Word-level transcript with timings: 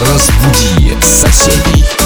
Разбуди 0.00 0.96
соседей. 1.02 1.99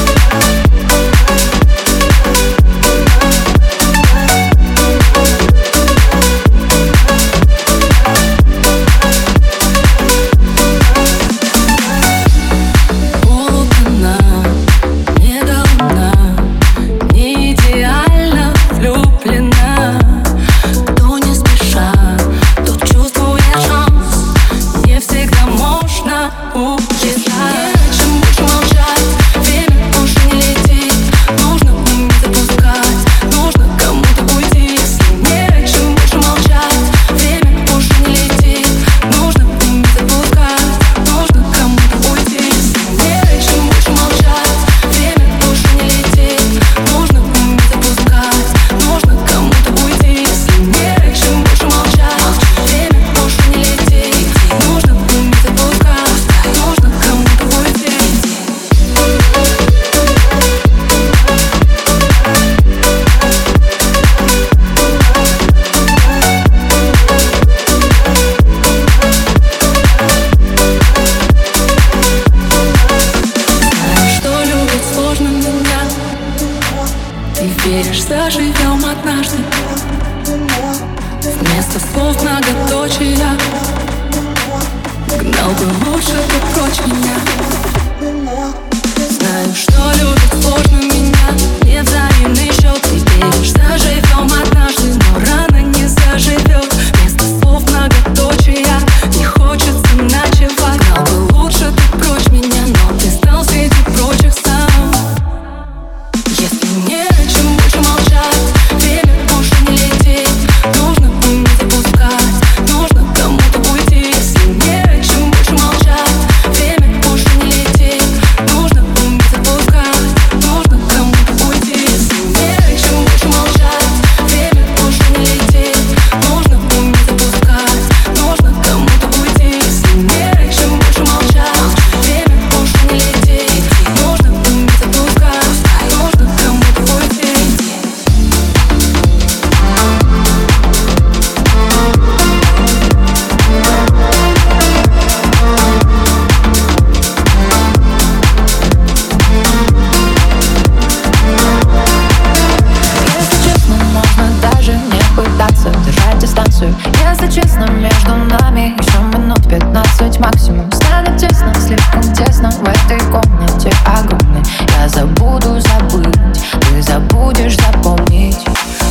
будешь 167.34 167.56
запомнить. 167.56 168.38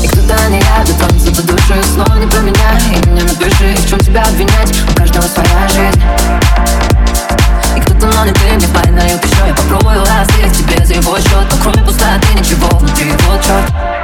И 0.02 0.08
кто-то 0.08 0.50
не 0.50 0.59
рядом, 0.59 0.96
танцы 0.98 1.31
до 1.31 1.44
души 1.44 1.81
Снова 1.94 2.16
не 2.16 2.28
поменяй, 2.28 2.81
и 2.92 3.09
мне 3.09 3.24
напиши 3.24 3.76
В 3.76 3.90
чем 3.90 4.00
тебя 4.00 4.22
обвинять, 4.24 4.74
у 4.90 4.94
каждого 4.96 5.24
своя 5.24 5.68
жизнь. 5.68 6.02
И 7.76 7.81
кто-то, 7.81 8.08
но 8.08 8.26
не 8.26 8.31
ты, 8.31 8.54
мне 8.54 8.68
файна, 8.68 9.02
я 9.02 9.18
пишу 9.18 9.46
Я 9.48 9.54
попробую 9.54 10.00
раз, 10.06 10.28
тебе 10.28 10.86
за 10.86 10.94
его 10.96 11.18
счет. 11.18 11.48
Но 11.52 11.58
кроме 11.62 11.86
пустоты 11.86 12.34
ничего 12.38 12.68
внутри, 12.78 13.12
вот 13.28 13.42
черт 13.42 14.03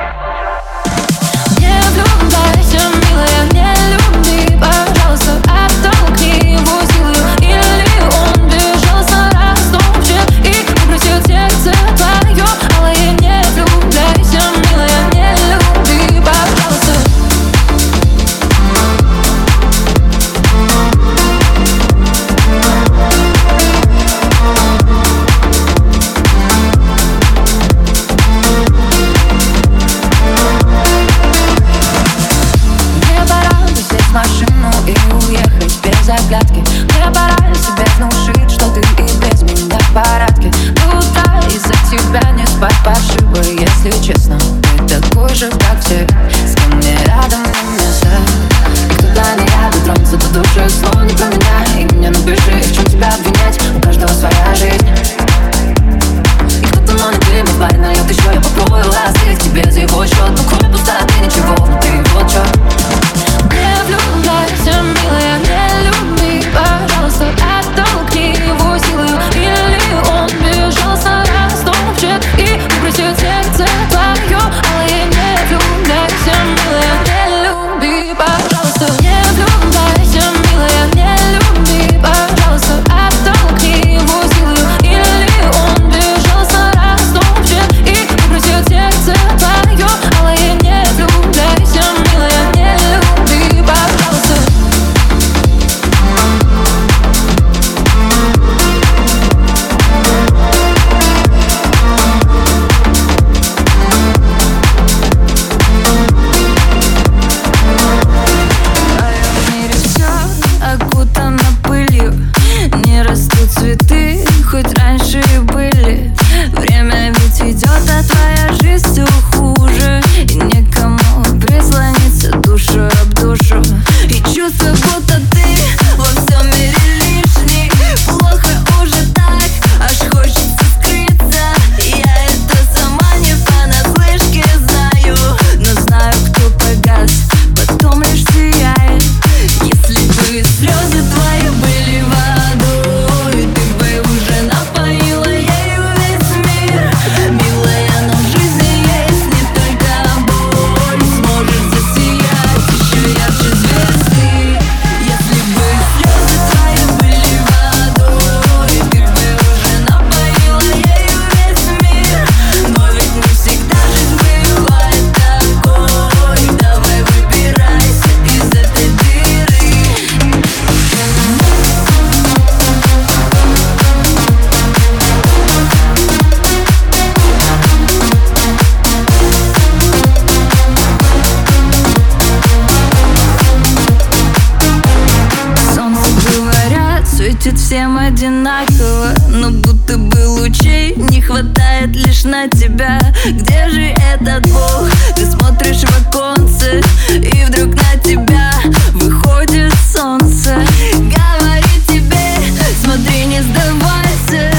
светит 187.39 187.59
всем 187.59 187.97
одинаково 187.97 189.13
Но 189.30 189.51
будто 189.51 189.97
бы 189.97 190.27
лучей 190.27 190.94
не 190.95 191.21
хватает 191.21 191.95
лишь 191.95 192.24
на 192.24 192.47
тебя. 192.47 193.00
Где 193.25 193.69
же 193.69 193.94
этот 194.13 194.47
Бог? 194.51 194.89
Ты 195.15 195.25
смотришь 195.25 195.81
в 195.81 196.07
оконце 196.07 196.81
И 197.09 197.45
вдруг 197.45 197.75
на 197.75 198.00
тебя 198.01 198.51
выходит 198.94 199.74
солнце. 199.94 200.56
Говорит 200.94 201.88
тебе, 201.88 202.36
смотри, 202.83 203.25
не 203.25 203.41
сдавайся 203.41 204.51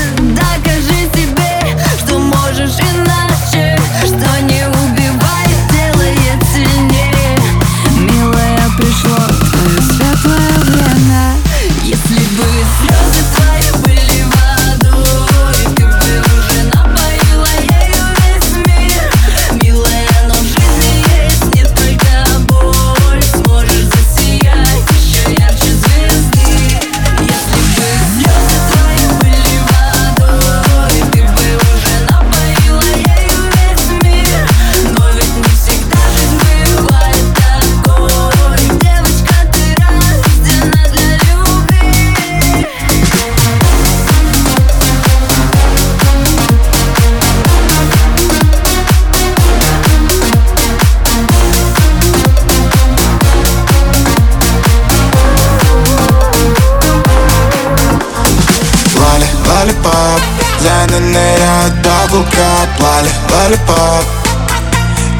lollipop 59.80 60.20
Xan 60.60 60.97
ныряет 60.97 61.82
double 61.82 62.47
cup 62.47 62.80
Lolly, 62.80 63.10
lollipop 63.30 64.04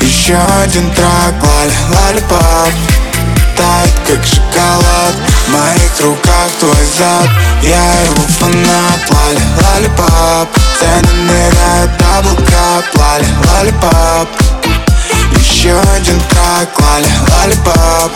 Еще 0.01 0.37
один 0.63 0.91
track 0.93 1.35
Lolly, 1.43 1.73
lollipop 1.95 2.75
Тает 3.57 3.95
как 4.07 4.25
шоколад 4.25 5.15
В 5.47 5.53
моих 5.53 6.01
руках 6.01 6.51
твой 6.59 6.87
зад. 6.99 7.29
Я 7.63 8.03
его 8.05 8.23
фанат 8.39 9.01
Lolly, 9.11 9.41
lollipop 9.63 10.49
Xan 10.81 11.14
ныряет 11.14 11.91
double 11.99 12.56
cup 12.56 12.85
Lolly, 12.95 13.27
lollipop 13.53 14.60
еще 15.61 15.79
один 15.95 16.19
track, 16.31 16.81
lolly, 16.81 17.07
lollipop 17.29 18.13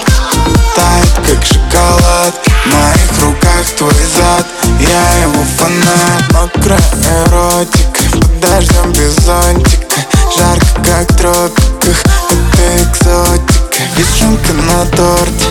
Тает 0.75 1.15
как 1.29 1.45
шоколад. 1.45 2.35
В 2.65 2.73
моих 2.73 3.23
руках 3.23 3.67
твой 3.77 3.93
зад. 4.17 4.47
Я 4.81 5.23
его 5.23 5.45
фанат. 5.59 6.33
Мокрая 6.33 6.81
эротика. 7.27 8.01
Под 8.13 8.41
дождем 8.41 8.93
без 8.93 9.15
зонтика. 9.17 10.01
Жарко 10.37 10.67
как 10.85 11.11
в 11.11 11.17
тропиках. 11.17 12.03
Это 12.31 12.83
экзотика. 12.83 13.83
Вишенка 13.97 14.53
на 14.55 14.87
торте. 14.97 15.47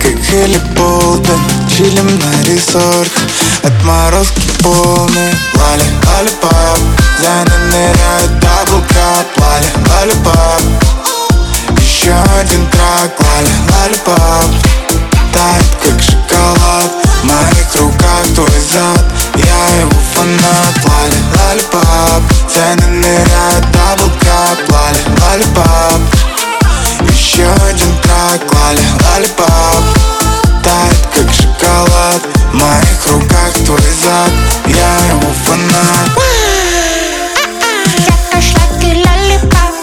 Ты 0.00 0.14
как 0.14 0.24
Хелли 0.24 0.58
Болден 0.74 1.40
Чилим 1.68 2.18
на 2.18 2.42
ресорте 2.44 3.20
Отморозки 3.62 4.48
полные. 4.62 5.34
Лали, 5.54 5.84
лалипоп 6.06 6.78
Зайна 7.20 7.58
ныряет 7.70 8.40
даблкап 8.40 9.26
Лали, 9.36 9.66
лалипоп 9.90 11.05
еще 12.06 12.14
один 12.38 12.64
track, 12.70 13.18
lolly, 13.18 13.50
lollipop 13.72 14.50
Тает 15.32 15.70
как 15.82 16.00
шоколад. 16.00 16.90
В 17.04 17.24
моих 17.24 17.74
руках 17.80 18.24
твой 18.32 18.60
зад. 18.72 19.04
Я 19.34 19.80
его 19.80 19.90
фанат, 20.14 20.84
lolly, 20.84 21.20
lollipop 21.36 22.22
Xan 22.48 22.86
ныряет, 22.86 23.66
double 23.72 24.24
cup, 24.24 24.58
lolly, 24.68 25.00
lollipop 25.20 26.00
Еще 27.10 27.48
один 27.68 27.98
track, 28.02 28.54
lolly, 28.54 28.80
lollipop 29.04 29.84
Тает 30.62 31.08
как 31.12 31.28
шоколад. 31.34 32.22
В 32.52 32.54
моих 32.54 33.06
руках 33.10 33.52
твой 33.64 33.90
зад. 34.04 34.30
Я 34.66 35.06
его 35.08 35.32
фанат. 35.44 36.10
Сладкий 38.38 38.94
лолипоп 38.94 39.56
Ням-ням, 39.56 39.75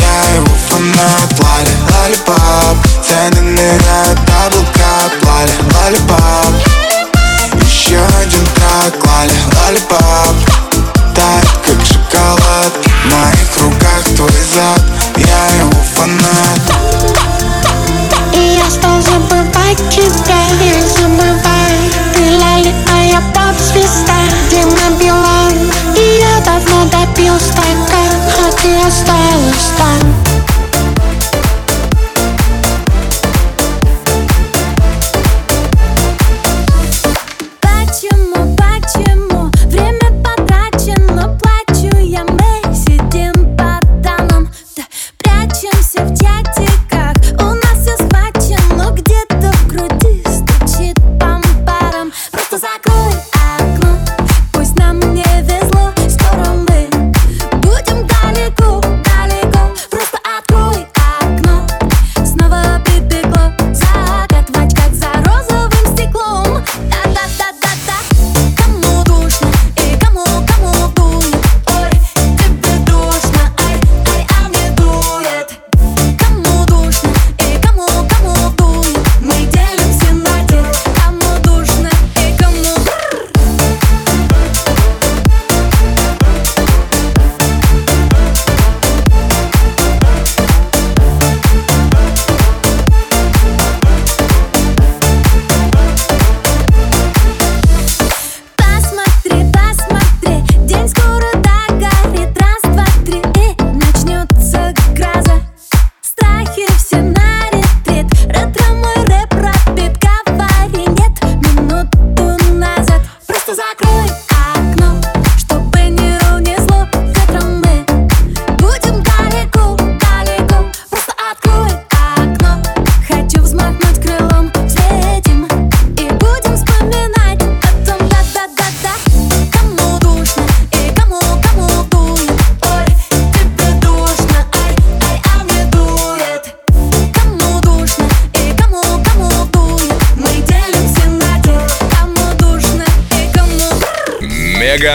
Я 0.00 0.34
его 0.34 0.54
фанат 0.68 1.30
Lolly, 1.40 1.74
lollipop 1.92 2.76
Xan 3.08 3.40
ныряет 3.40 4.18
double 4.26 4.83
cup 4.83 5.12
Lolly, 5.24 5.52
lollipop 5.74 6.52
Еще 7.64 7.98
один 8.20 8.46
track 8.54 8.94
Lolly, 9.06 9.32
lollipop 9.56 10.36
Тает 11.14 11.48
как 11.64 11.80
шоколад 11.86 12.72
В 12.84 13.12
моих 13.12 13.56
руках 13.62 14.02
твой 14.16 14.42
зад. 14.54 14.82
Я 15.16 15.60
его 15.60 15.72
фанат. 15.94 16.60
И 18.34 18.58
я 18.58 18.70
стал 18.70 19.00
забывать 19.00 19.78
тебя 19.90 20.40
Не 20.60 20.82
забывай 20.82 21.55
стакан 28.90 29.36
А 29.96 30.10
ты 30.10 30.15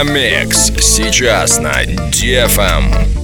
Микс 0.03 0.72
Сейчас 0.79 1.60
на 1.60 1.84
DFM. 1.84 3.20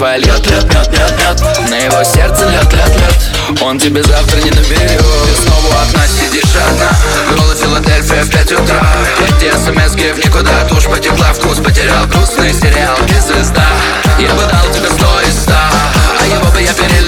чувства 0.00 0.16
льет, 0.16 0.46
лед, 0.46 0.64
лед, 0.64 0.88
лед, 0.92 1.40
лед 1.40 1.68
На 1.68 1.76
его 1.76 2.02
сердце 2.04 2.48
лед, 2.48 2.72
лед, 2.72 2.96
лед 2.96 3.62
Он 3.62 3.78
тебе 3.78 4.02
завтра 4.02 4.38
не 4.38 4.50
наберет 4.50 4.98
Ты 4.98 5.42
снова 5.42 5.66
у 5.66 5.88
окна 5.88 6.06
сидишь 6.08 6.56
одна. 6.56 6.90
Голый 7.36 7.56
Филадельфия 7.56 8.24
в 8.24 8.30
5 8.30 8.52
утра. 8.52 8.82
Эти 9.28 9.50
смс 9.52 9.92
в 9.92 10.26
никуда. 10.26 10.64
Тушь 10.68 10.86
потекла, 10.86 11.32
вкус 11.34 11.58
потерял 11.58 12.06
Грустный 12.06 12.52
сериал, 12.52 12.96
ты 13.06 13.20
звезда. 13.20 13.66
Я 14.18 14.30
бы 14.34 14.42
дал 14.42 14.72
тебе 14.72 14.88
сто 14.88 15.20
из 15.28 15.42
ста. 15.42 15.70
А 16.20 16.26
его 16.26 16.50
бы 16.50 16.62
я 16.62 16.72
перед 16.72 16.99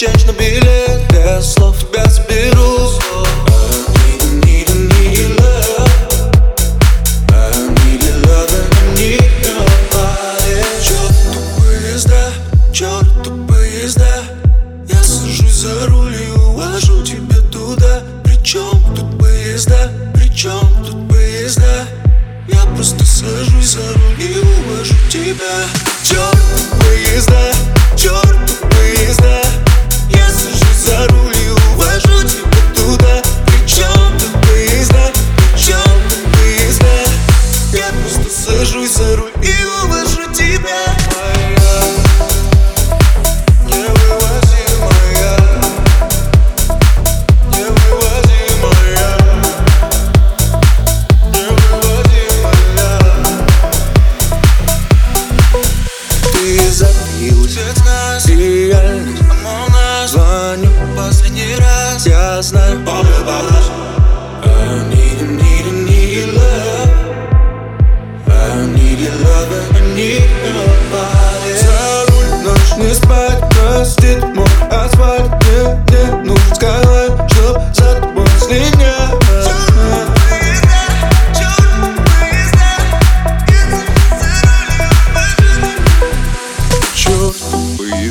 change 0.00 0.24
the 0.24 0.32
bill 0.32 0.69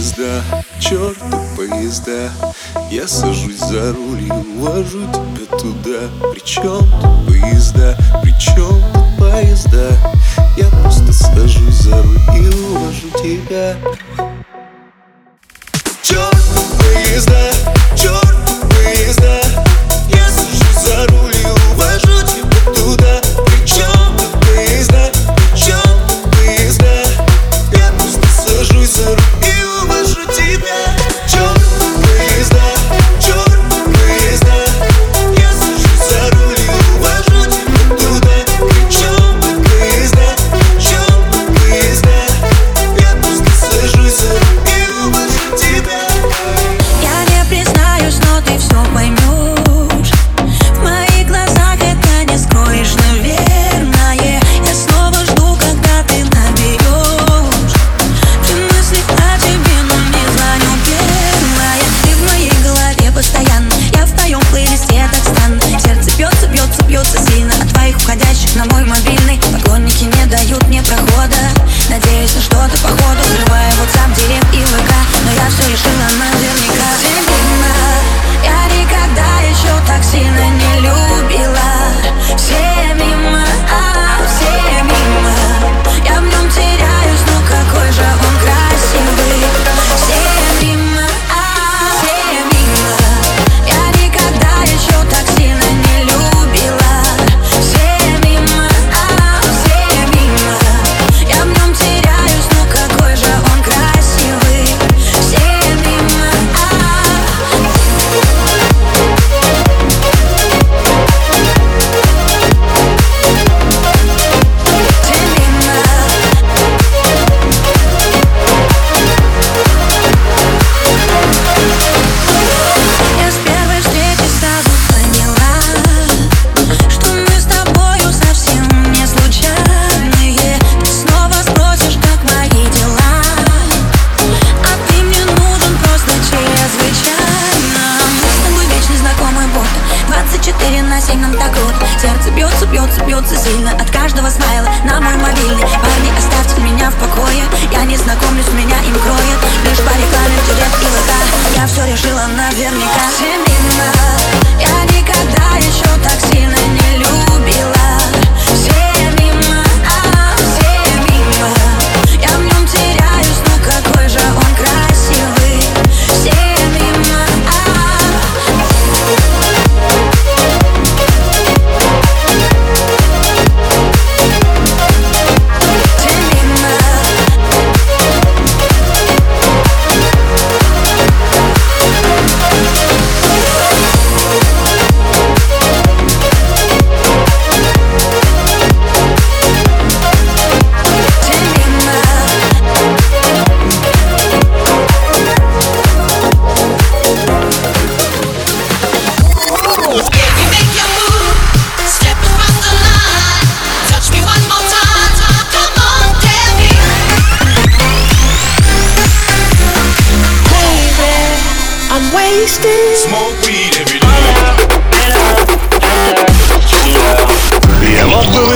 поезда, 0.09 0.43
черта 0.79 1.39
поезда. 1.55 2.31
Я 2.89 3.07
сажусь 3.07 3.59
за 3.59 3.93
руль 3.93 4.23
и 4.23 4.31
увожу 4.31 5.01
тебя 5.11 5.57
туда. 5.57 6.31
Причем 6.31 6.79
тут 7.01 7.27
поезда, 7.27 7.97
причем 8.21 8.81
тут 8.93 9.17
поезда? 9.19 9.89
Я 10.57 10.67
просто 10.81 11.13
сажусь 11.13 11.75
за 11.75 12.01
руль 12.01 12.19
и 12.35 12.47
увожу 12.47 13.09
тебя. 13.21 13.75
Черт 16.01 16.37
поезда, 16.79 17.51